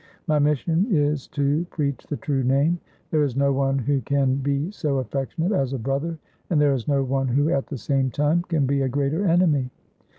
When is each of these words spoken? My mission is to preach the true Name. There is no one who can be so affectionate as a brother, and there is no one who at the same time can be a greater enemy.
My 0.25 0.39
mission 0.39 0.87
is 0.89 1.27
to 1.27 1.63
preach 1.69 2.07
the 2.07 2.17
true 2.17 2.41
Name. 2.43 2.79
There 3.11 3.21
is 3.21 3.35
no 3.35 3.53
one 3.53 3.77
who 3.77 4.01
can 4.01 4.37
be 4.37 4.71
so 4.71 4.97
affectionate 4.97 5.51
as 5.51 5.73
a 5.73 5.77
brother, 5.77 6.17
and 6.49 6.59
there 6.59 6.73
is 6.73 6.87
no 6.87 7.03
one 7.03 7.27
who 7.27 7.51
at 7.51 7.67
the 7.67 7.77
same 7.77 8.09
time 8.09 8.41
can 8.41 8.65
be 8.65 8.81
a 8.81 8.89
greater 8.89 9.25
enemy. 9.25 9.69